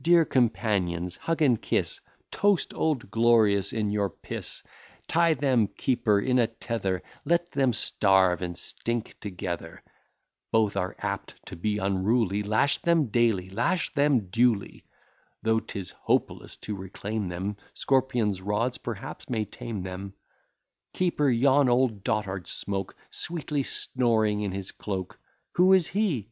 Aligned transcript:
Dear 0.00 0.24
companions, 0.24 1.16
hug 1.16 1.42
and 1.42 1.60
kiss, 1.60 2.00
Toast 2.30 2.72
Old 2.72 3.10
Glorious 3.10 3.72
in 3.72 3.90
your 3.90 4.10
piss; 4.10 4.62
Tie 5.08 5.34
them, 5.34 5.66
keeper, 5.66 6.20
in 6.20 6.38
a 6.38 6.46
tether, 6.46 7.02
Let 7.24 7.50
them 7.50 7.72
starve 7.72 8.42
and 8.42 8.56
stink 8.56 9.18
together; 9.18 9.82
Both 10.52 10.76
are 10.76 10.94
apt 11.00 11.44
to 11.46 11.56
be 11.56 11.78
unruly, 11.78 12.44
Lash 12.44 12.78
them 12.80 13.06
daily, 13.06 13.50
lash 13.50 13.92
them 13.92 14.28
duly; 14.30 14.84
Though 15.42 15.58
'tis 15.58 15.90
hopeless 15.90 16.56
to 16.58 16.76
reclaim 16.76 17.26
them, 17.26 17.56
Scorpion's 17.74 18.40
rods, 18.40 18.78
perhaps, 18.78 19.28
may 19.28 19.44
tame 19.44 19.82
them. 19.82 20.14
Keeper, 20.92 21.28
yon 21.28 21.68
old 21.68 22.04
dotard 22.04 22.46
smoke, 22.46 22.94
Sweetly 23.10 23.64
snoring 23.64 24.42
in 24.42 24.52
his 24.52 24.70
cloak: 24.70 25.18
Who 25.54 25.72
is 25.72 25.88
he? 25.88 26.28